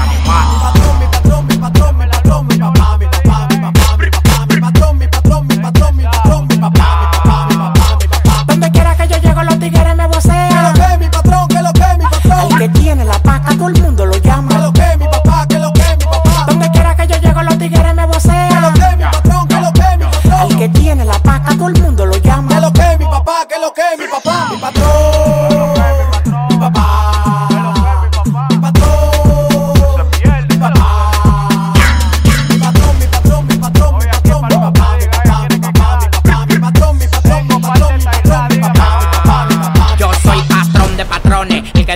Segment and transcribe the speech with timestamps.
[0.10, 4.10] Mi patrón, mi patrón, mi patrón, mi patrón, mi papá, mi papá, mi papá, mi
[4.12, 7.98] papá, mi patrón, mi patrón, mi patrón, mi patrón, mi papá, mi papá, mi papá,
[8.00, 8.44] mi papá.
[8.48, 11.48] Donde quiera que yo llego, los tigres me ¿Qué lo que, mi patrón?
[11.48, 12.60] ¿Qué lo que, mi El patrón?
[12.60, 14.60] que tiene la paca, todo el mundo lo ¿Qué llama.
[14.60, 15.46] lo que, mi papá?
[15.50, 16.46] ¿Qué lo que, mi papá?
[16.48, 19.48] Donde quiera que yo llego, los tigres me ¿Qué lo que, mi patrón?
[19.48, 20.58] ¿Qué lo que, mi El patrón?
[20.60, 21.18] que tiene la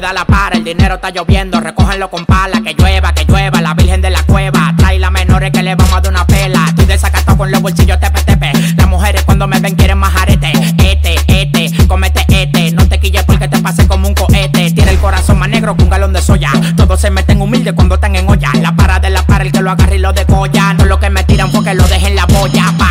[0.01, 3.73] da la para, el dinero está lloviendo, recógenlo con pala, que llueva, que llueva, la
[3.73, 6.85] virgen de la cueva, trae las menores que le vamos a dar una pela, estoy
[6.85, 11.15] desacatado con los bolsillos tepe tepe, las mujeres cuando me ven quieren más arete, este,
[11.27, 15.39] este, comete este, no te quilles porque te pase como un cohete, tiene el corazón
[15.39, 18.51] más negro que un galón de soya, todos se meten humildes cuando están en olla,
[18.61, 21.09] la para de la para, el que lo agarre y lo decolla, no lo que
[21.09, 22.88] me tiran porque lo dejen la boya, pa,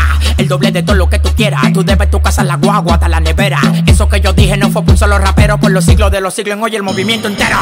[0.49, 3.21] doble de todo lo que tú quieras, tú debes tu casa, la guagua, hasta la
[3.21, 6.21] nevera, eso que yo dije no fue por un solo rapero, por los siglos de
[6.21, 7.57] los siglos en hoy el movimiento entero.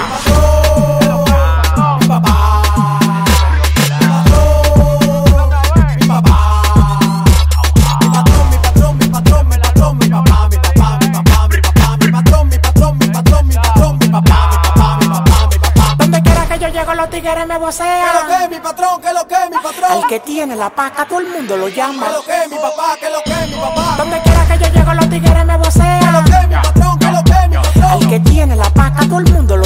[17.27, 18.41] Tigres me ¿Qué lo vocean.
[18.41, 19.00] que, mi patrón?
[19.02, 19.98] ¿Qué lo que, mi patrón?
[19.98, 22.06] El que tiene la paca, todo el mundo lo llama.
[22.06, 22.96] ¿Qué lo que, mi papá?
[23.00, 23.94] ¿Qué lo que, mi papá?
[23.98, 26.24] Donde quiera que yo llego, los tigres me ¿Qué lo vocean.
[26.24, 26.98] que, mi patrón?
[26.98, 28.08] ¿Qué lo que, mi El patrón?
[28.10, 29.66] que tiene la paca, todo el mundo lo ¿Qué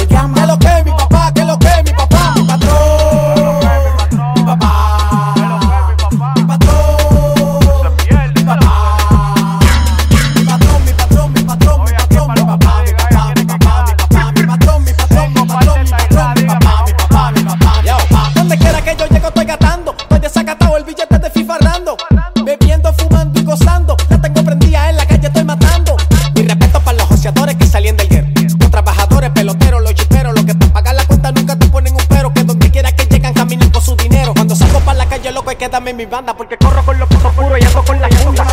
[35.31, 38.01] calle, loco, hay que mi banda, porque corro con los putos puros y ando con
[38.01, 38.43] la funda.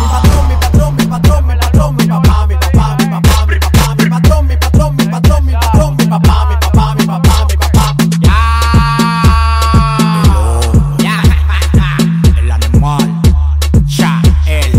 [0.01, 4.09] Mi patrón, mi patrón, mi patrón, mi papá, mi papá, mi papá, mi papá, mi
[4.11, 7.97] patrón, mi patrón, mi patrón, mi patrón, mi papá, mi papá, mi papá, mi papá.
[10.99, 11.17] Ya,
[11.75, 11.97] ya,
[12.39, 13.09] el animal,
[13.87, 14.73] ya, el,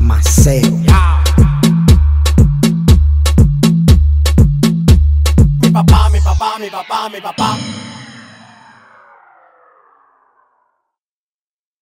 [0.00, 0.77] Maceo.
[6.58, 7.56] Mi papá, mi papá.